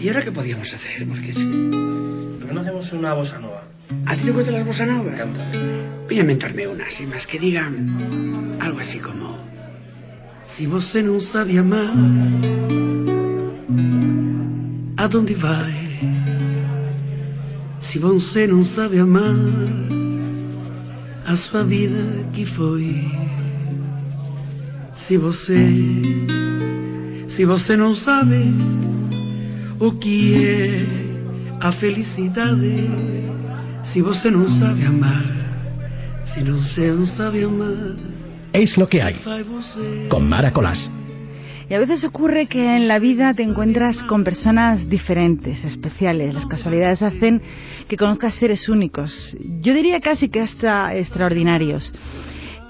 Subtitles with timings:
[0.00, 1.06] ¿Y ahora qué podíamos hacer?
[1.06, 1.36] Porque es...
[1.36, 3.64] ¿Por qué no hacemos una bossa nova?
[4.04, 5.12] ¿A ti te gustan las bossa nova?
[6.08, 9.36] Voy a inventarme una, sin más, que digan algo así como...
[10.44, 11.96] Si você não sabe amar,
[14.96, 15.74] aonde vai?
[17.80, 19.34] Se você não sabe amar,
[21.26, 23.10] a sua vida que foi.
[24.96, 25.56] Se você,
[27.28, 28.54] se você não sabe
[29.80, 30.86] o que é
[31.60, 32.88] a felicidade,
[33.84, 35.24] se você não sabe amar,
[36.24, 37.96] se você não sabe amar,
[38.56, 39.14] Es lo que hay.
[40.08, 40.90] Con Mara Colás.
[41.68, 46.34] Y a veces ocurre que en la vida te encuentras con personas diferentes, especiales.
[46.34, 47.42] Las casualidades hacen
[47.86, 49.36] que conozcas seres únicos.
[49.60, 51.92] Yo diría casi que hasta extraordinarios.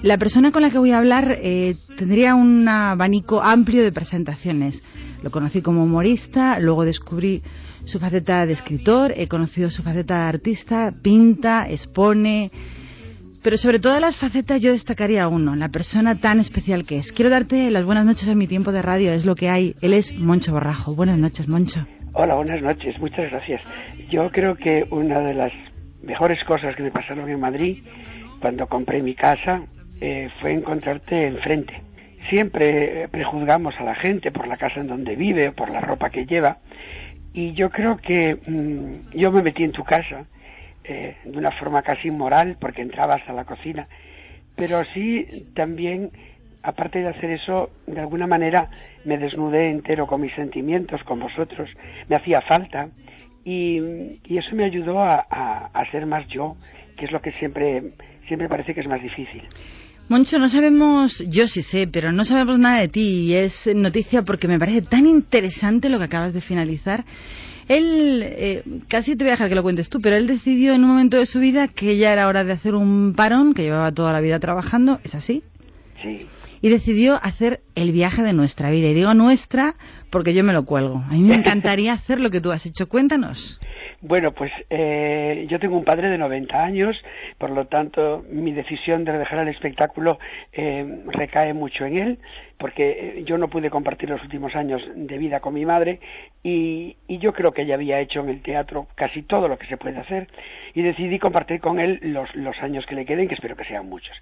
[0.02, 4.82] La persona con la que voy a hablar eh, tendría un abanico amplio de presentaciones.
[5.26, 7.42] Lo conocí como humorista, luego descubrí
[7.84, 12.52] su faceta de escritor, he conocido su faceta de artista, pinta, expone,
[13.42, 17.10] pero sobre todas las facetas yo destacaría uno, la persona tan especial que es.
[17.10, 19.74] Quiero darte las buenas noches a mi tiempo de radio, es lo que hay.
[19.80, 20.95] Él es Moncho Borrajo.
[20.95, 21.84] Buenas noches, Moncho.
[22.12, 23.60] Hola, buenas noches, muchas gracias.
[24.08, 25.52] Yo creo que una de las
[26.04, 27.82] mejores cosas que me pasaron en Madrid
[28.40, 29.62] cuando compré mi casa
[30.01, 31.82] eh, fue encontrarte enfrente.
[32.29, 36.10] Siempre eh, prejuzgamos a la gente por la casa en donde vive por la ropa
[36.10, 36.59] que lleva.
[37.32, 40.27] Y yo creo que mm, yo me metí en tu casa
[40.85, 43.87] eh, de una forma casi inmoral porque entrabas a la cocina,
[44.57, 46.10] pero sí también
[46.63, 48.69] aparte de hacer eso, de alguna manera
[49.04, 51.71] me desnudé entero con mis sentimientos, con vosotros,
[52.09, 52.88] me hacía falta.
[53.45, 53.79] Y,
[54.29, 56.57] eso me ayudó a, a- a ser más yo,
[56.97, 57.80] que es lo que siempre,
[58.27, 59.49] siempre parece que es más difícil.
[60.09, 64.22] Moncho, no sabemos, yo sí sé, pero no sabemos nada de ti y es noticia
[64.22, 67.04] porque me parece tan interesante lo que acabas de finalizar.
[67.66, 70.84] Él, eh, casi te voy a dejar que lo cuentes tú, pero él decidió en
[70.84, 73.91] un momento de su vida que ya era hora de hacer un parón, que llevaba
[73.91, 75.42] toda la vida trabajando, ¿es así?
[76.03, 76.26] Sí.
[76.60, 78.88] y decidió hacer el viaje de nuestra vida.
[78.88, 79.75] Y digo nuestra
[80.10, 80.98] porque yo me lo cuelgo.
[80.98, 82.88] A mí me encantaría hacer lo que tú has hecho.
[82.88, 83.60] Cuéntanos.
[84.02, 86.96] Bueno, pues eh, yo tengo un padre de 90 años,
[87.38, 90.18] por lo tanto mi decisión de dejar el espectáculo
[90.52, 92.18] eh, recae mucho en él,
[92.58, 96.00] porque eh, yo no pude compartir los últimos años de vida con mi madre
[96.42, 99.66] y, y yo creo que ella había hecho en el teatro casi todo lo que
[99.66, 100.28] se puede hacer
[100.74, 103.88] y decidí compartir con él los, los años que le queden, que espero que sean
[103.88, 104.16] muchos.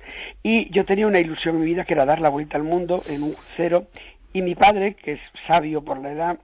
[0.45, 3.03] Y yo tenía una ilusión en mi vida que era dar la vuelta al mundo
[3.09, 3.87] en un crucero
[4.33, 6.39] y mi padre, que es sabio por la edad,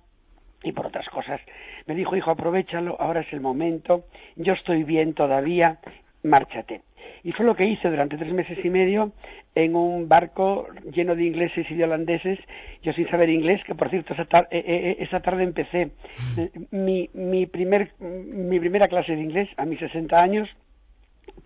[0.62, 1.40] y por otras cosas.
[1.86, 4.04] Me dijo, hijo, aprovechalo, ahora es el momento,
[4.36, 5.78] yo estoy bien todavía,
[6.22, 6.82] márchate.
[7.22, 9.12] Y fue lo que hice durante tres meses y medio
[9.54, 12.38] en un barco lleno de ingleses y de holandeses,
[12.82, 15.90] yo sin saber inglés, que por cierto esa, tar- eh, eh, esa tarde empecé
[16.38, 20.48] eh, mi, mi, primer, mi primera clase de inglés a mis 60 años,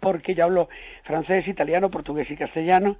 [0.00, 0.68] porque yo hablo
[1.04, 2.96] francés, italiano, portugués y castellano,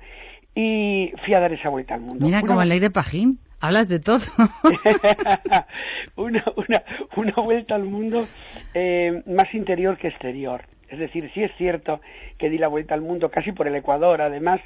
[0.55, 2.25] y fui a dar esa vuelta al mundo.
[2.25, 3.39] Mira Una- como el aire pajín.
[3.65, 4.19] Hablas de todo.
[6.17, 6.83] una, una,
[7.17, 8.27] una vuelta al mundo
[8.75, 10.67] eh, más interior que exterior.
[10.91, 12.03] Es decir, sí es cierto
[12.37, 14.61] que di la vuelta al mundo casi por el Ecuador, además,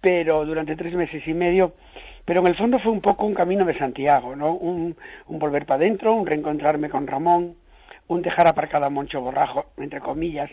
[0.00, 1.74] pero durante tres meses y medio.
[2.24, 4.54] Pero en el fondo fue un poco un camino de Santiago, ¿no?
[4.54, 4.96] Un,
[5.28, 7.54] un volver para adentro, un reencontrarme con Ramón,
[8.08, 10.50] un dejar aparcado a Moncho Borrajo, entre comillas,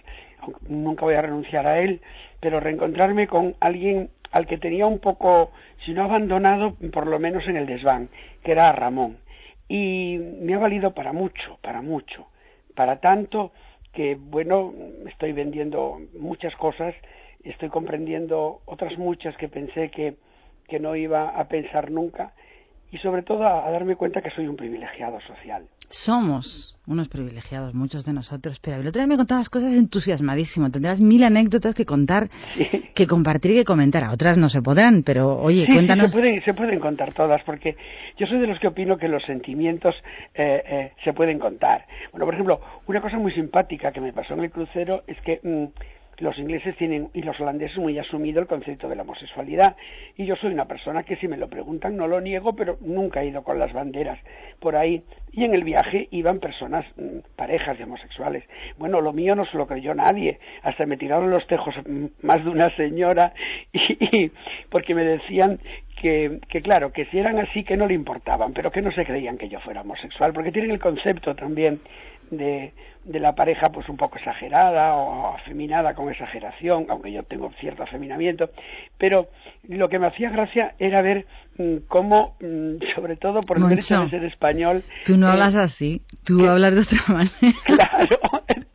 [0.67, 2.01] nunca voy a renunciar a él,
[2.39, 5.51] pero reencontrarme con alguien al que tenía un poco,
[5.85, 8.09] si no abandonado, por lo menos en el desván,
[8.43, 9.17] que era Ramón.
[9.67, 12.27] Y me ha valido para mucho, para mucho,
[12.75, 13.51] para tanto
[13.93, 14.73] que, bueno,
[15.07, 16.93] estoy vendiendo muchas cosas,
[17.43, 20.15] estoy comprendiendo otras muchas que pensé que,
[20.67, 22.33] que no iba a pensar nunca,
[22.91, 25.63] y sobre todo a, a darme cuenta que soy un privilegiado social.
[25.91, 28.59] Somos unos privilegiados, muchos de nosotros.
[28.59, 30.69] Pero el otro día me contabas cosas entusiasmadísimo.
[30.69, 32.29] Tendrás mil anécdotas que contar,
[32.93, 34.03] que compartir y que comentar.
[34.03, 36.11] A otras no se podrán, pero oye, Sí, sí, cuéntanos.
[36.11, 37.75] se, pueden, se pueden contar todas, porque
[38.17, 39.95] yo soy de los que opino que los sentimientos
[40.35, 41.85] eh, eh, se pueden contar.
[42.11, 45.39] Bueno, por ejemplo, una cosa muy simpática que me pasó en el crucero es que
[45.43, 45.65] mm,
[46.19, 49.75] los ingleses tienen y los holandeses muy asumido el concepto de la homosexualidad.
[50.17, 53.21] Y yo soy una persona que si me lo preguntan no lo niego, pero nunca
[53.21, 54.19] he ido con las banderas
[54.59, 55.03] por ahí.
[55.31, 58.43] Y en el viaje iban personas, mm, parejas de homosexuales.
[58.77, 60.39] Bueno, lo mío no se lo creyó nadie.
[60.63, 63.33] Hasta me tiraron los tejos mm, más de una señora
[63.73, 64.31] y, y
[64.69, 65.59] porque me decían
[65.99, 69.05] que, que claro, que si eran así que no le importaban, pero que no se
[69.05, 71.81] creían que yo fuera homosexual, porque tienen el concepto también
[72.31, 72.73] de,
[73.05, 77.83] de la pareja pues un poco exagerada o afeminada con exageración, aunque yo tengo cierto
[77.83, 78.49] afeminamiento,
[78.97, 79.29] pero
[79.67, 81.25] lo que me hacía gracia era ver
[81.57, 84.83] mm, cómo, mm, sobre todo por el hecho de ser español...
[85.05, 87.59] Tú no hablas eh, así, tú hablas de otra manera.
[87.65, 88.19] Claro.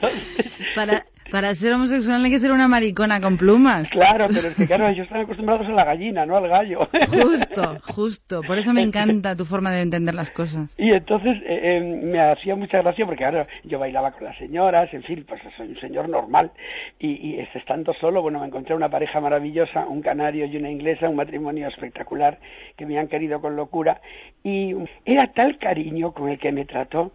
[0.75, 3.89] Para, para ser homosexual hay que ser una maricona con plumas.
[3.91, 6.89] Claro, pero es que claro, ellos están acostumbrados a la gallina, no al gallo.
[7.09, 8.41] Justo, justo.
[8.43, 10.75] Por eso me encanta tu forma de entender las cosas.
[10.79, 14.93] Y entonces eh, eh, me hacía mucha gracia porque ahora yo bailaba con las señoras,
[14.93, 16.53] en fin, pues soy un señor normal.
[16.99, 21.09] Y, y estando solo, bueno, me encontré una pareja maravillosa, un canario y una inglesa,
[21.09, 22.39] un matrimonio espectacular
[22.77, 24.01] que me han querido con locura.
[24.43, 24.75] Y
[25.05, 27.13] era tal cariño con el que me trató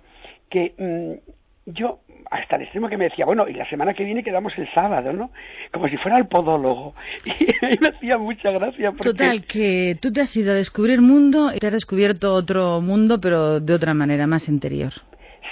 [0.49, 1.38] que mm,
[1.73, 1.99] yo
[2.29, 5.11] hasta el extremo que me decía, bueno, y la semana que viene quedamos el sábado,
[5.13, 5.31] ¿no?
[5.71, 6.93] Como si fuera el podólogo.
[7.25, 8.91] Y me hacía mucha gracia.
[8.91, 9.09] Porque...
[9.09, 13.19] Total, que tú te has ido a descubrir mundo y te has descubierto otro mundo,
[13.21, 14.93] pero de otra manera, más interior.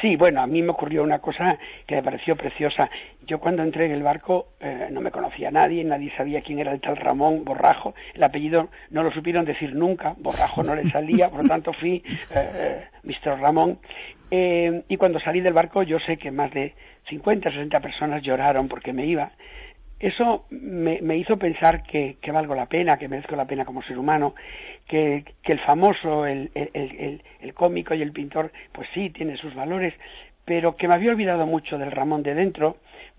[0.01, 2.89] Sí, bueno, a mí me ocurrió una cosa que me pareció preciosa.
[3.25, 6.59] Yo cuando entré en el barco eh, no me conocía a nadie, nadie sabía quién
[6.59, 7.95] era el tal Ramón Borrajo.
[8.13, 12.03] El apellido no lo supieron decir nunca, Borrajo no le salía, por lo tanto fui
[12.35, 13.39] eh, eh Mr.
[13.39, 13.79] Ramón.
[14.29, 16.73] Eh, y cuando salí del barco yo sé que más de
[17.09, 19.31] 50, 60 personas lloraron porque me iba.
[19.99, 24.35] Eso me, hizo pensar que, valgo la pena, que merezco la pena como ser humano,
[24.87, 29.95] que, que el famoso, el, el, cómico y el pintor, pues sí, tiene sus valores,
[30.45, 32.77] pero que me había olvidado mucho del Ramón de dentro,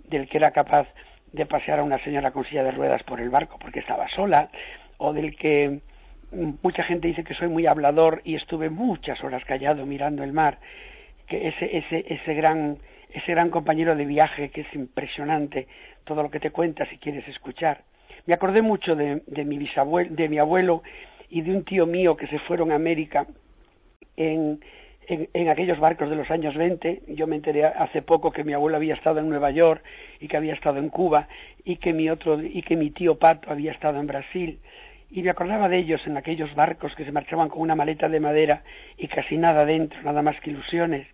[0.09, 0.87] del que era capaz
[1.33, 4.49] de pasear a una señora con silla de ruedas por el barco porque estaba sola,
[4.99, 5.81] o del que
[6.63, 10.59] mucha gente dice que soy muy hablador y estuve muchas horas callado mirando el mar
[11.29, 12.79] que ese, ese, ese gran
[13.13, 15.67] ese gran compañero de viaje que es impresionante
[16.05, 17.83] todo lo que te cuenta si quieres escuchar.
[18.27, 20.83] Me acordé mucho de, de mi bisabuelo, de mi abuelo
[21.31, 23.27] y de un tío mío que se fueron a América
[24.17, 24.61] en,
[25.07, 27.03] en, en, aquellos barcos de los años 20.
[27.09, 29.83] Yo me enteré hace poco que mi abuelo había estado en Nueva York
[30.21, 31.29] y que había estado en Cuba
[31.65, 34.61] y que mi otro y que mi tío Pato había estado en Brasil
[35.11, 38.21] y me acordaba de ellos en aquellos barcos que se marchaban con una maleta de
[38.21, 38.63] madera
[38.97, 41.07] y casi nada dentro, nada más que ilusiones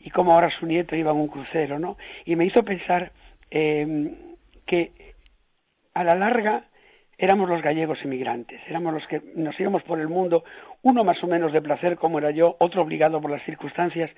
[0.00, 1.96] y como ahora su nieto iba en un crucero, ¿no?
[2.24, 3.10] Y me hizo pensar
[3.50, 4.14] eh,
[4.64, 4.92] que
[5.94, 6.64] a la larga
[7.18, 10.44] éramos los gallegos inmigrantes, éramos los que nos íbamos por el mundo,
[10.82, 14.10] uno más o menos de placer como era yo, otro obligado por las circunstancias,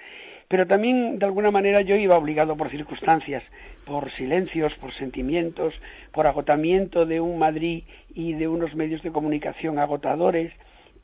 [0.48, 3.42] pero también de alguna manera yo iba obligado por circunstancias,
[3.84, 5.74] por silencios, por sentimientos,
[6.12, 7.84] por agotamiento de un Madrid
[8.14, 10.52] y de unos medios de comunicación agotadores,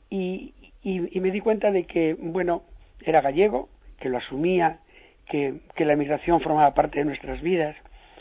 [0.09, 0.53] y,
[0.83, 2.63] y, y me di cuenta de que, bueno,
[3.03, 3.69] era gallego,
[3.99, 4.79] que lo asumía,
[5.29, 7.75] que, que la emigración formaba parte de nuestras vidas,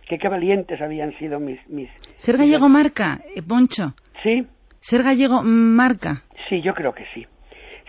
[0.09, 1.59] que qué valientes habían sido mis...
[1.69, 3.95] mis ¿Ser gallego marca, eh, Poncho?
[4.23, 4.47] Sí.
[4.81, 6.25] ¿Ser gallego marca?
[6.49, 7.27] Sí, yo creo que sí.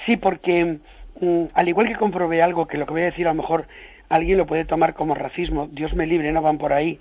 [0.06, 0.80] Sí, porque
[1.22, 3.68] mm, al igual que comprobé algo que lo que voy a decir a lo mejor
[4.10, 7.00] alguien lo puede tomar como racismo, Dios me libre, no van por ahí.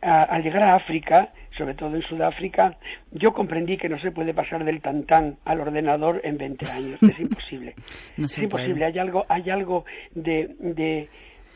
[0.00, 2.76] al llegar a África, sobre todo en Sudáfrica,
[3.12, 7.02] yo comprendí que no se puede pasar del tantán al ordenador en 20 años.
[7.02, 7.74] Es imposible.
[8.18, 8.84] es imposible.
[8.84, 9.84] Hay algo, hay algo
[10.14, 11.08] de, de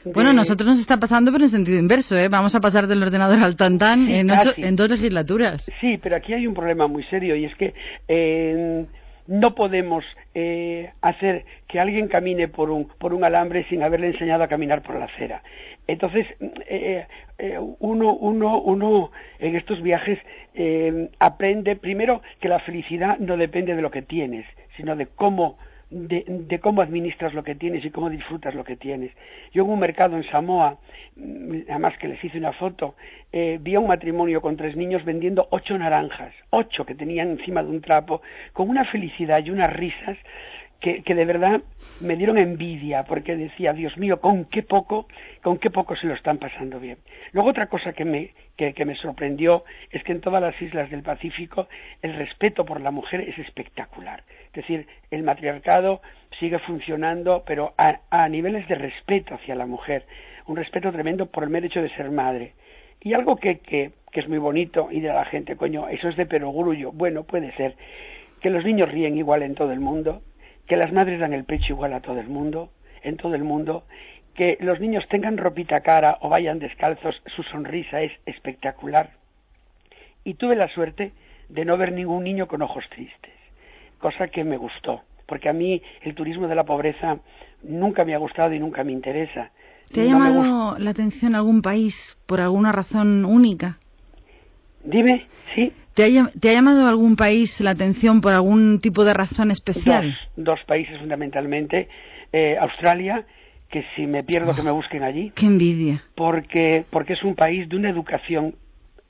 [0.05, 2.29] bueno, nosotros nos está pasando, pero en sentido inverso, ¿eh?
[2.29, 5.67] Vamos a pasar del ordenador al tantán en, ocho, en dos legislaturas.
[5.81, 7.75] Sí, pero aquí hay un problema muy serio y es que
[8.07, 8.87] eh,
[9.29, 10.05] no podemos
[10.35, 14.83] eh, hacer que alguien camine por un, por un alambre sin haberle enseñado a caminar
[14.83, 15.43] por la acera.
[15.87, 16.27] Entonces,
[16.67, 17.07] eh,
[17.39, 20.19] eh, uno, uno, uno en estos viajes
[20.55, 24.47] eh, aprende primero que la felicidad no depende de lo que tienes,
[24.77, 25.59] sino de cómo
[25.91, 29.11] de, de, cómo administras lo que tienes y cómo disfrutas lo que tienes.
[29.53, 30.79] Yo en un mercado en Samoa,
[31.17, 32.95] mm, además que les hice una foto,
[33.33, 37.63] eh, vi a un matrimonio con tres niños vendiendo ocho naranjas, ocho que tenían encima
[37.63, 40.19] de un trapo, con una felicidad y unas risas
[40.81, 41.63] que, de verdad
[42.01, 45.09] me dieron envidia porque decía, Dios mío, con qué poco,
[45.43, 46.99] con qué poco se lo están pasando bien.
[47.33, 50.89] Luego otra cosa que me, que, que me sorprendió es que en todas las islas
[50.91, 51.69] del Pacífico
[52.01, 54.23] el respeto por la mujer es espectacular.
[54.47, 56.01] Es decir, el matriarcado
[56.39, 60.07] sigue funcionando, pero a, a niveles de respeto hacia la mujer,
[60.47, 62.53] un respeto tremendo por el mero hecho de ser madre.
[63.01, 66.17] Y algo que, que, que es muy bonito y de la gente, coño, eso es
[66.17, 66.93] de perogrullo.
[66.93, 67.75] Bueno, puede ser
[68.41, 70.23] que los niños ríen igual en todo el mundo,
[70.69, 72.71] que las madres dan el pecho igual a todo el mundo,
[73.03, 73.85] en todo el mundo,
[74.35, 79.11] que los niños tengan ropita cara o vayan descalzos, su sonrisa es espectacular.
[80.25, 81.13] Y tuve la suerte
[81.49, 83.33] de no ver ningún niño con ojos tristes,
[83.99, 87.19] cosa que me gustó, porque a mí el turismo de la pobreza
[87.63, 89.51] nunca me ha gustado y nunca me interesa.
[89.91, 93.79] ¿Te ha no llamado la atención algún país por alguna razón única?
[94.85, 95.73] Dime, sí.
[95.95, 100.17] ¿Te ha, ¿Te ha, llamado algún país la atención por algún tipo de razón especial?
[100.37, 101.89] Dos, dos países fundamentalmente.
[102.33, 103.25] Eh, Australia,
[103.71, 105.33] que si me pierdo que me busquen allí.
[105.35, 106.03] Qué envidia.
[106.15, 108.55] Porque, porque es un país de una educación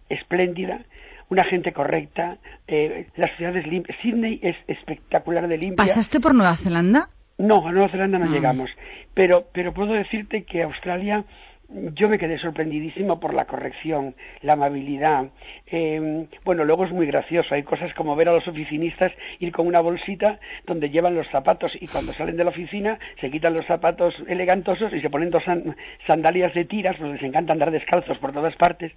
[0.08, 0.80] espléndida,
[1.28, 3.98] una gente correcta, eh, las ciudades limpias.
[4.02, 5.84] Sydney es espectacular de limpia.
[5.84, 7.10] ¿Pasaste por Nueva Zelanda?
[7.36, 8.28] No, a Nueva Zelanda no Ah.
[8.32, 8.70] llegamos.
[9.14, 11.24] Pero, pero puedo decirte que Australia,
[11.68, 15.26] yo me quedé sorprendidísimo por la corrección, la amabilidad.
[15.66, 17.54] Eh, bueno, luego es muy gracioso.
[17.54, 21.72] Hay cosas como ver a los oficinistas ir con una bolsita donde llevan los zapatos
[21.78, 25.44] y cuando salen de la oficina se quitan los zapatos elegantosos y se ponen dos
[25.44, 28.92] san- sandalias de tiras, pues les encanta andar descalzos por todas partes.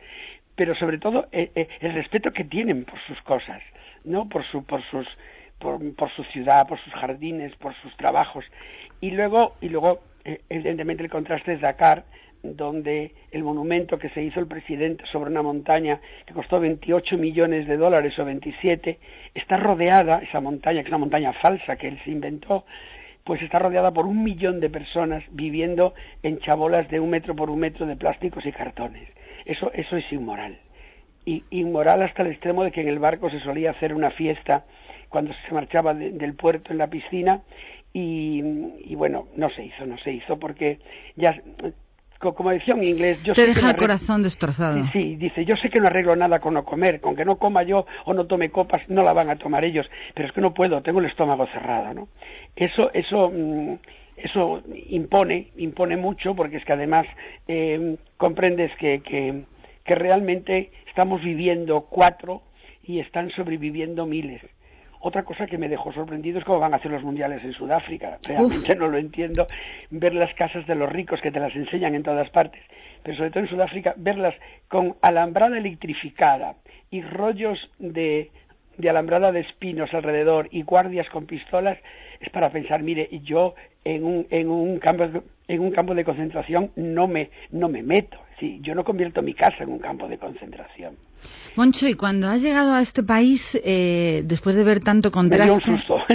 [0.56, 3.62] Pero sobre todo eh, eh, el respeto que tienen por sus cosas,
[4.06, 4.30] ¿no?
[4.30, 5.08] Por, su, por sus
[5.60, 8.44] por, por su ciudad, por sus jardines, por sus trabajos.
[9.00, 12.04] Y luego, y luego eh, evidentemente, el contraste es Dakar,
[12.44, 17.68] donde el monumento que se hizo el presidente sobre una montaña que costó 28 millones
[17.68, 18.98] de dólares o 27,
[19.36, 22.66] está rodeada, esa montaña, que es una montaña falsa que él se inventó,
[23.24, 25.94] pues está rodeada por un millón de personas viviendo
[26.24, 29.08] en chabolas de un metro por un metro de plásticos y cartones.
[29.46, 30.58] Eso, eso es inmoral.
[31.26, 34.66] Y inmoral hasta el extremo de que en el barco se solía hacer una fiesta
[35.10, 37.42] cuando se marchaba de- del puerto en la piscina
[37.94, 38.42] y,
[38.86, 40.80] y bueno, no se hizo, no se hizo porque
[41.16, 41.40] ya,
[42.22, 44.88] como decía un inglés, yo Te sé que deja el arreglo- corazón destrozado.
[44.94, 47.64] Sí, dice, yo sé que no arreglo nada con no comer, con que no coma
[47.64, 50.54] yo o no tome copas, no la van a tomar ellos, pero es que no
[50.54, 52.08] puedo, tengo el estómago cerrado, ¿no?
[52.56, 53.74] Eso, eso, mm,
[54.18, 57.06] eso impone, impone mucho, porque es que además
[57.48, 59.44] eh, comprendes que, que,
[59.84, 62.44] que realmente estamos viviendo cuatro
[62.84, 64.42] y están sobreviviendo miles.
[65.04, 68.20] Otra cosa que me dejó sorprendido es cómo van a hacer los mundiales en Sudáfrica.
[68.24, 69.48] Realmente no lo entiendo.
[69.90, 72.62] Ver las casas de los ricos que te las enseñan en todas partes,
[73.02, 74.36] pero sobre todo en Sudáfrica, verlas
[74.68, 76.54] con alambrada electrificada
[76.92, 78.30] y rollos de,
[78.78, 81.80] de alambrada de espinos alrededor y guardias con pistolas,
[82.20, 85.06] es para pensar, mire, yo en un, en un campo
[85.48, 89.34] en un campo de concentración no me no me meto, sí, yo no convierto mi
[89.34, 90.98] casa en un campo de concentración.
[91.56, 95.54] Moncho, y cuando has llegado a este país, eh, después de ver tanto Me dio
[95.54, 95.72] un contraste...
[95.72, 95.98] susto.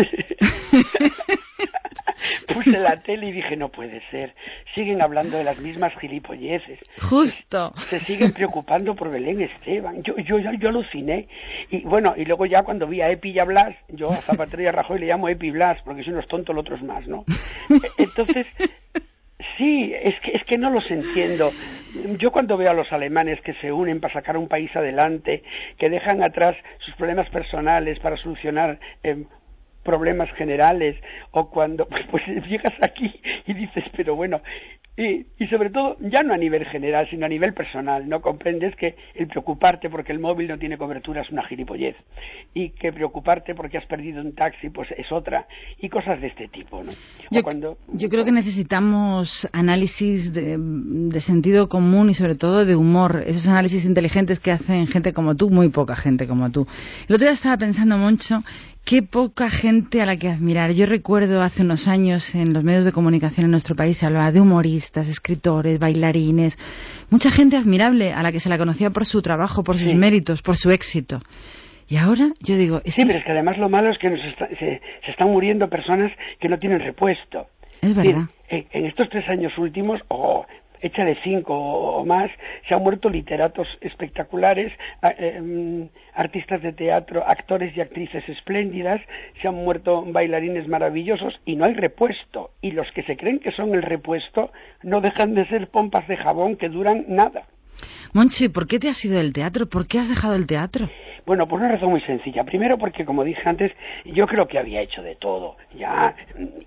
[2.53, 4.35] Puse la tele y dije, no puede ser.
[4.75, 6.81] Siguen hablando de las mismas gilipolleces.
[7.03, 7.73] Justo.
[7.91, 10.03] Se siguen preocupando por Belén Esteban.
[10.03, 11.29] Yo, yo, yo, yo aluciné.
[11.71, 14.63] Y bueno, y luego ya cuando vi a Epi y a Blas, yo a Zapatero
[14.63, 16.83] y a Rajoy le llamo Epi Blas, porque si uno es tonto, el otro es
[16.83, 17.25] más, ¿no?
[17.99, 18.47] Entonces,
[19.57, 21.55] Sí, es que, es que no los entiendo.
[22.19, 25.43] Yo cuando veo a los alemanes que se unen para sacar un país adelante,
[25.79, 29.25] que dejan atrás sus problemas personales para solucionar eh,
[29.83, 30.97] problemas generales,
[31.31, 34.43] o cuando pues llegas aquí y dices, pero bueno,
[34.97, 38.23] y, y, sobre todo, ya no a nivel general, sino a nivel personal, ¿no?
[38.23, 41.97] Comprendes que el preocuparte porque el móvil no tiene cobertura es una gilipollez,
[42.55, 45.47] y que preocuparte porque has perdido un taxi, pues es otra,
[45.81, 46.93] y cosas de este tipo, ¿no?
[47.31, 52.75] Yo, cuando, yo creo que necesitamos análisis de, de, sentido común y sobre todo de
[52.75, 56.67] humor, esos análisis inteligentes que hacen gente como tú, muy poca gente como tú.
[57.07, 58.37] El otro día estaba pensando, Moncho,
[58.87, 60.71] qué poca gente a la que admirar.
[60.71, 64.31] Yo recuerdo hace unos años en los medios de comunicación en nuestro país se hablaba
[64.31, 66.57] de humoristas, escritores, bailarines,
[67.11, 69.97] mucha gente admirable a la que se la conocía por su trabajo, por sus sí.
[69.97, 71.21] méritos, por su éxito.
[71.89, 72.81] Y ahora yo digo...
[72.85, 73.09] Es sí, que...
[73.09, 76.13] pero es que además lo malo es que nos está, se, se, están muriendo personas
[76.39, 77.49] que no tienen repuesto.
[77.83, 78.29] Es verdad.
[78.49, 80.47] En, en estos tres años últimos, oh,
[80.87, 82.31] hecha de cinco o más,
[82.69, 89.01] se han muerto literatos espectaculares, eh, artistas de teatro, actores y actrices espléndidas,
[89.41, 92.51] se han muerto bailarines maravillosos y no hay repuesto.
[92.61, 94.51] Y los que se creen que son el repuesto
[94.83, 97.45] no dejan de ser pompas de jabón que duran nada.
[98.13, 99.67] Moncho, ¿y por qué te has ido del teatro?
[99.67, 100.89] ¿Por qué has dejado el teatro?
[101.27, 102.45] Bueno, por una razón muy sencilla.
[102.45, 103.73] Primero porque, como dije antes,
[104.05, 106.15] yo creo que había hecho de todo, ya.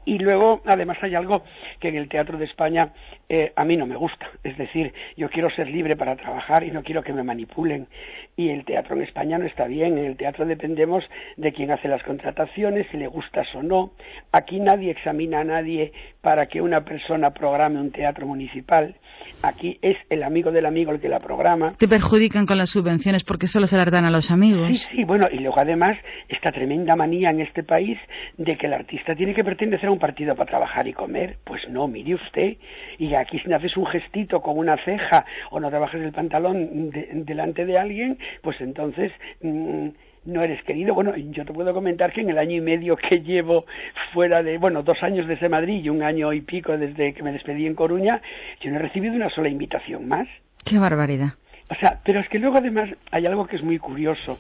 [0.04, 1.44] Y luego, además, hay algo
[1.80, 2.92] que en el Teatro de España
[3.30, 4.28] eh, a mí no me gusta.
[4.44, 7.88] Es decir, yo quiero ser libre para trabajar y no quiero que me manipulen.
[8.36, 9.98] Y el teatro en España no está bien.
[9.98, 11.06] En el teatro dependemos
[11.38, 13.92] de quién hace las contrataciones, si le gustas o no.
[14.34, 18.96] Aquí nadie examina a nadie para que una persona programe un teatro municipal.
[19.42, 21.72] Aquí es el amigo del amigo el que la programa.
[21.78, 24.68] Te perjudican con las subvenciones porque solo se las dan a los amigos.
[24.78, 25.98] Sí, sí, bueno, y luego además
[26.28, 27.98] esta tremenda manía en este país
[28.38, 31.38] de que el artista tiene que pertenecer a un partido para trabajar y comer.
[31.46, 32.58] Pues no, mire usted,
[32.98, 37.10] y aquí si haces un gestito con una ceja o no trabajas el pantalón de,
[37.14, 39.12] delante de alguien, pues entonces...
[39.42, 39.90] Mmm,
[40.26, 40.94] no eres querido.
[40.94, 43.66] Bueno, yo te puedo comentar que en el año y medio que llevo
[44.14, 47.32] fuera de, bueno, dos años desde Madrid y un año y pico desde que me
[47.32, 48.22] despedí en Coruña,
[48.62, 50.28] yo no he recibido una sola invitación más.
[50.66, 51.34] Qué barbaridad.
[51.72, 54.40] O sea, pero es que luego además hay algo que es muy curioso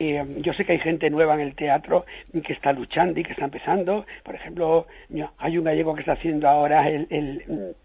[0.00, 3.32] eh, yo sé que hay gente nueva en el teatro que está luchando y que
[3.32, 4.06] está empezando.
[4.24, 4.86] Por ejemplo,
[5.36, 7.76] hay un gallego que está haciendo ahora el,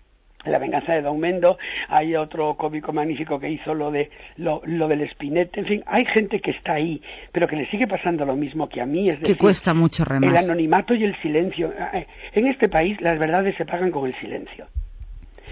[0.52, 5.02] la venganza de Don Mendo, hay otro cómico magnífico que hizo lo de lo, del
[5.02, 8.70] espinete, en fin, hay gente que está ahí, pero que le sigue pasando lo mismo
[8.70, 10.30] que a mí, es decir, que cuesta mucho remar.
[10.30, 11.74] El anonimato y el silencio.
[11.94, 14.68] Eh, en este país las verdades se pagan con el silencio.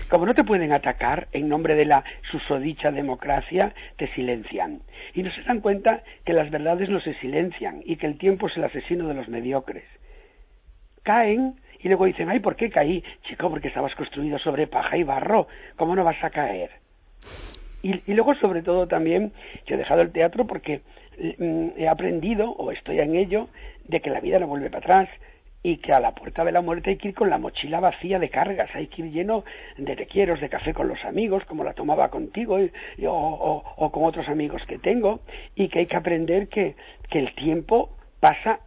[0.09, 4.81] Como no te pueden atacar en nombre de la susodicha democracia, te silencian.
[5.13, 8.47] Y no se dan cuenta que las verdades no se silencian y que el tiempo
[8.47, 9.85] es el asesino de los mediocres.
[11.03, 13.03] Caen y luego dicen, ay, ¿por qué caí?
[13.23, 15.47] Chico, porque estabas construido sobre paja y barro.
[15.75, 16.71] ¿Cómo no vas a caer?
[17.81, 19.33] Y, luego, sobre todo, también,
[19.67, 20.79] yo he dejado el teatro porque
[21.37, 23.49] mm, he aprendido, o estoy en ello,
[23.85, 25.09] de que la vida no vuelve para atrás
[25.61, 28.19] y que a la puerta de la muerte hay que ir con la mochila vacía
[28.19, 29.43] de cargas, hay que ir lleno
[29.77, 32.57] de tequieros, de café con los amigos, como la tomaba contigo
[33.05, 35.19] o, o, con otros amigos que tengo,
[35.55, 36.75] y que hay que aprender que,
[37.09, 37.89] que el tiempo
[38.21, 38.61] pasa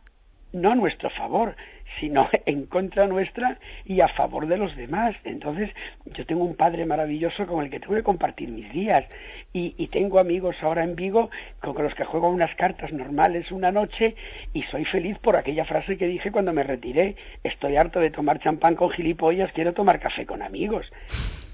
[0.57, 1.55] no a nuestro favor,
[2.01, 5.15] sino en contra nuestra y a favor de los demás.
[5.25, 5.71] Entonces,
[6.07, 9.05] yo tengo un padre maravilloso con el que tengo que compartir mis días
[9.53, 13.71] y, y tengo amigos ahora en Vigo con los que juego unas cartas normales una
[13.71, 14.15] noche
[14.53, 17.17] y soy feliz por aquella frase que dije cuando me retiré.
[17.45, 20.87] Estoy harto de tomar champán con gilipollas, quiero tomar café con amigos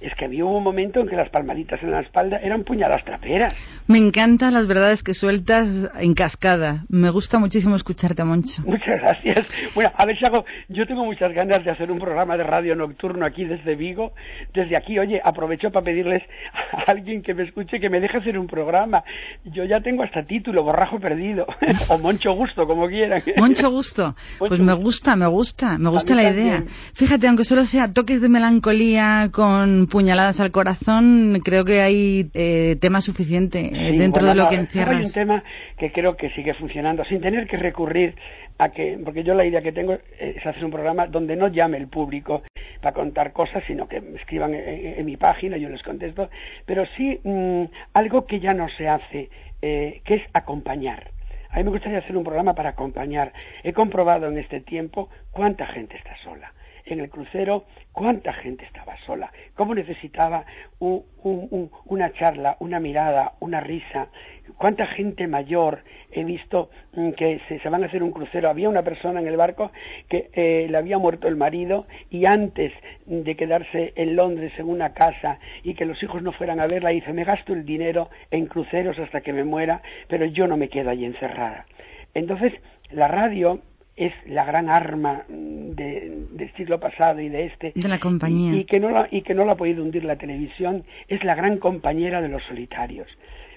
[0.02, 3.54] es que había un momento en que las palmaditas en la espalda eran puñalas traperas.
[3.86, 5.68] Me encantan las verdades que sueltas
[5.98, 6.84] en cascada.
[6.88, 8.62] Me gusta muchísimo escucharte, Moncho.
[8.64, 9.46] Muchas gracias.
[9.74, 10.44] Bueno, a ver si hago...
[10.68, 14.12] Yo tengo muchas ganas de hacer un programa de radio nocturno aquí desde Vigo.
[14.54, 16.22] Desde aquí, oye, aprovecho para pedirles
[16.72, 19.04] a alguien que me escuche que me deje hacer un programa.
[19.44, 21.46] Yo ya tengo hasta título, Borrajo Perdido.
[21.88, 23.22] o Moncho Gusto, como quieran.
[23.36, 24.14] Moncho Gusto.
[24.38, 26.64] Pues me gusta, me gusta, me gusta la idea.
[26.94, 32.76] Fíjate, aunque solo sea toques de melancolía con puñaladas al corazón, creo que hay eh,
[32.80, 34.96] tema suficiente eh, dentro de lo que encierras.
[34.96, 35.44] Hay un tema
[35.78, 38.14] que creo que sigue funcionando, sin tener que recurrir
[38.58, 41.78] a que, porque yo la idea que tengo es hacer un programa donde no llame
[41.78, 42.42] el público
[42.82, 46.28] para contar cosas, sino que me escriban en, mi página, yo les contesto,
[46.66, 49.30] pero sí mm, algo que ya no se hace,
[49.62, 51.10] eh, que es acompañar.
[51.48, 53.32] A mí me gustaría hacer un programa para acompañar.
[53.62, 56.52] He comprobado en este tiempo cuánta gente está sola
[56.86, 60.44] en el crucero cuánta gente estaba sola, cómo necesitaba
[60.80, 64.08] una charla, una mirada, una risa,
[64.56, 68.48] cuánta gente mayor he visto mm, que se, van a hacer un crucero.
[68.48, 69.70] Había una persona en el barco
[70.08, 72.72] que eh, le había muerto el marido y antes
[73.06, 76.90] de quedarse en Londres en una casa y que los hijos no fueran a verla,
[76.90, 80.68] dice, me gasto el dinero en cruceros hasta que me muera, pero yo no me
[80.68, 81.66] quedo allí encerrada.
[82.14, 82.52] Entonces,
[82.90, 83.60] la radio
[83.96, 87.72] es la gran arma del siglo pasado y de este.
[87.74, 88.54] De la compañía.
[88.54, 91.34] Y, que no la, y que no la ha podido hundir la televisión es la
[91.34, 93.08] gran compañera de los solitarios.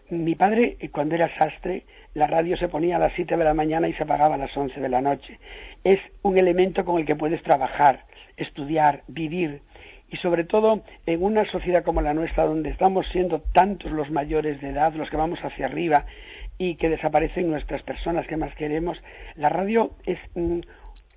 [0.10, 3.90] Mi padre cuando era sastre la radio se ponía a las siete de la mañana
[3.90, 5.40] y se apagaba a las once de la noche.
[5.84, 8.06] Es un elemento con el que puedes trabajar
[8.38, 9.62] estudiar vivir.
[10.10, 14.62] Y sobre todo en una sociedad como la nuestra donde estamos siendo tantos los mayores
[14.62, 16.06] de edad los que vamos hacia arriba
[16.58, 18.98] y que desaparecen nuestras personas que más queremos.
[19.36, 20.60] La radio es mm,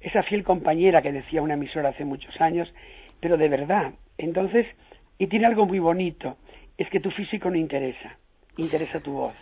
[0.01, 2.73] esa fiel compañera que decía una emisora hace muchos años,
[3.21, 3.93] pero de verdad.
[4.17, 4.67] Entonces,
[5.19, 6.37] y tiene algo muy bonito,
[6.77, 8.17] es que tu físico no interesa,
[8.57, 9.35] interesa tu voz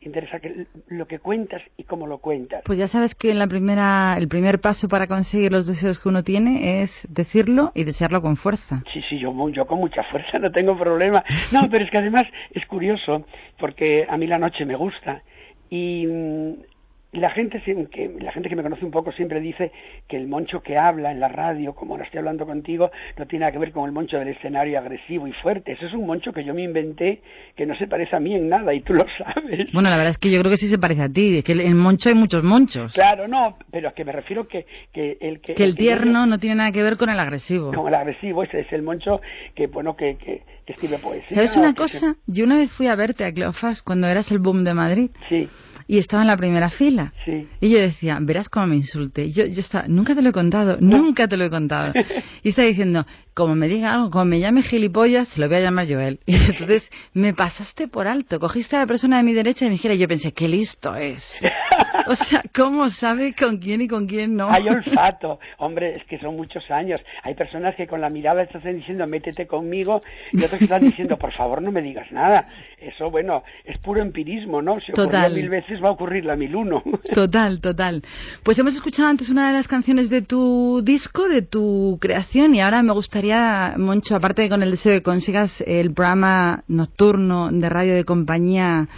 [0.00, 2.62] interesa que, lo que cuentas y cómo lo cuentas.
[2.64, 6.22] Pues ya sabes que la primera, el primer paso para conseguir los deseos que uno
[6.22, 8.82] tiene es decirlo y desearlo con fuerza.
[8.92, 11.24] Sí, sí, yo, yo con mucha fuerza no tengo problema.
[11.52, 13.24] No, pero es que además es curioso
[13.58, 15.22] porque a mí la noche me gusta
[15.70, 16.62] y mm,
[17.12, 19.72] la gente que la gente que me conoce un poco siempre dice
[20.06, 23.44] que el moncho que habla en la radio como ahora estoy hablando contigo no tiene
[23.44, 25.72] nada que ver con el moncho del escenario agresivo y fuerte.
[25.72, 27.22] Eso es un moncho que yo me inventé
[27.56, 29.72] que no se parece a mí en nada y tú lo sabes.
[29.72, 31.74] Bueno la verdad es que yo creo que sí se parece a ti que el,
[31.74, 32.92] moncho hay muchos monchos.
[32.92, 36.56] Claro no pero es que me refiero que que el que, el, tierno no tiene
[36.56, 37.72] nada que ver con el agresivo.
[37.72, 39.22] Con el agresivo ese es el moncho
[39.54, 43.24] que bueno que, que, escribe poesía sabes una cosa yo una vez fui a verte
[43.24, 45.10] a Cleofas cuando eras el boom de Madrid.
[45.30, 45.48] Sí
[45.88, 47.14] y estaba en la primera fila.
[47.24, 47.48] Sí.
[47.60, 49.30] Y yo decía, verás cómo me insulte.
[49.32, 51.94] Yo, yo estaba, nunca te lo he contado, nunca te lo he contado.
[52.42, 55.60] y estaba diciendo, como me diga algo, como me llame gilipollas, se lo voy a
[55.60, 56.20] llamar Joel.
[56.26, 59.72] Y entonces me pasaste por alto, cogiste a la persona de mi derecha y me
[59.72, 61.24] dijera, yo pensé, qué listo es.
[62.06, 64.50] o sea, ¿cómo sabe con quién y con quién no?
[64.50, 65.38] Hay olfato.
[65.58, 67.00] Hombre, es que son muchos años.
[67.22, 71.32] Hay personas que con la mirada están diciendo, métete conmigo, y otros están diciendo, por
[71.32, 72.48] favor, no me digas nada.
[72.80, 74.76] Eso, bueno, es puro empirismo, ¿no?
[74.76, 75.34] Se Total.
[75.34, 76.82] mil veces va a ocurrir la mil uno.
[77.14, 78.02] Total, total.
[78.42, 82.60] Pues hemos escuchado antes una de las canciones de tu disco, de tu creación, y
[82.60, 87.50] ahora me gustaría, Moncho, aparte de con el deseo de que consigas el programa nocturno
[87.50, 88.88] de radio de compañía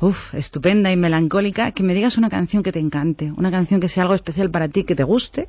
[0.00, 1.72] Uf, estupenda y melancólica.
[1.72, 4.68] Que me digas una canción que te encante, una canción que sea algo especial para
[4.68, 5.48] ti, que te guste.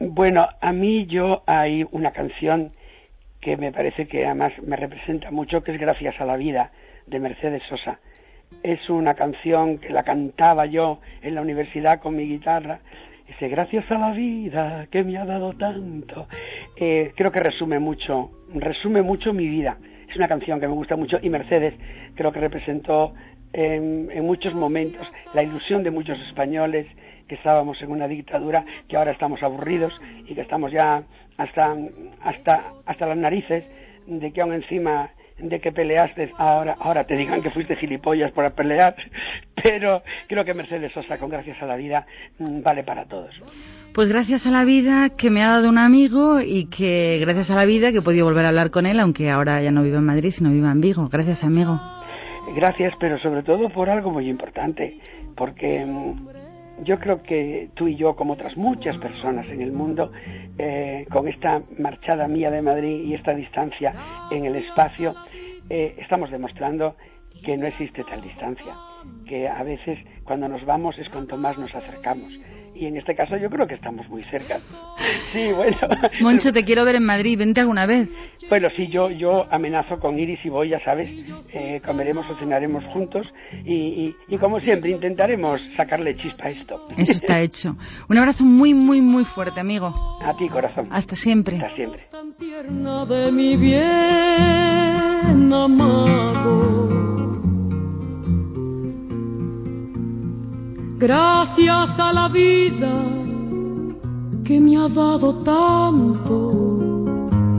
[0.00, 2.72] Bueno, a mí yo hay una canción
[3.40, 6.70] que me parece que además me representa mucho, que es Gracias a la vida,
[7.06, 7.98] de Mercedes Sosa.
[8.62, 12.80] Es una canción que la cantaba yo en la universidad con mi guitarra.
[13.26, 16.28] Dice, gracias a la vida que me ha dado tanto.
[16.76, 19.76] Eh, creo que resume mucho, resume mucho mi vida.
[20.08, 21.74] Es una canción que me gusta mucho y Mercedes
[22.14, 23.14] creo que representó
[23.52, 26.86] en, en muchos momentos la ilusión de muchos españoles
[27.28, 29.92] que estábamos en una dictadura, que ahora estamos aburridos
[30.26, 31.02] y que estamos ya
[31.38, 31.76] hasta,
[32.22, 33.64] hasta, hasta las narices
[34.06, 38.50] de que aún encima de que peleaste, ahora, ahora te digan que fuiste gilipollas por
[38.52, 38.94] pelear,
[39.62, 42.06] pero creo que Mercedes Sosa, con Gracias a la Vida,
[42.38, 43.34] mm, vale para todos.
[43.94, 47.54] Pues gracias a la vida que me ha dado un amigo y que gracias a
[47.56, 49.98] la vida que he podido volver a hablar con él, aunque ahora ya no vivo
[49.98, 51.08] en Madrid, sino vivo en Vigo.
[51.10, 51.80] Gracias, amigo.
[52.48, 54.98] Gracias, pero sobre todo por algo muy importante,
[55.36, 60.10] porque mm, yo creo que tú y yo, como otras muchas personas en el mundo,
[60.58, 63.94] eh, con esta marchada mía de Madrid y esta distancia
[64.30, 65.14] en el espacio,
[65.70, 66.96] eh, estamos demostrando
[67.44, 68.74] que no existe tal distancia,
[69.26, 72.32] que a veces cuando nos vamos es cuanto más nos acercamos
[72.74, 74.58] y en este caso yo creo que estamos muy cerca.
[75.32, 75.78] Sí, bueno.
[76.20, 78.08] Moncho, te quiero ver en Madrid, vente alguna vez.
[78.50, 81.08] Bueno, sí, yo, yo amenazo con Iris y voy, ya sabes,
[81.52, 83.26] eh, comeremos o cenaremos juntos
[83.64, 86.88] y, y, como siempre intentaremos sacarle chispa a esto.
[86.98, 87.76] Eso está hecho.
[88.08, 89.94] Un abrazo muy, muy, muy fuerte, amigo.
[90.22, 90.88] A ti, corazón.
[90.90, 91.56] Hasta siempre.
[91.56, 92.06] Hasta siempre.
[93.08, 93.82] de mi bien
[95.52, 96.91] amado.
[101.02, 102.92] Gracias a la vida
[104.44, 106.52] que me ha dado tanto,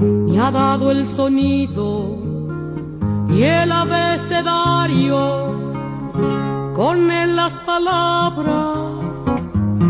[0.01, 2.15] me ha dado el sonido
[3.27, 5.17] y el abecedario,
[6.73, 9.03] con él las palabras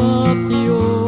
[0.00, 1.07] pillow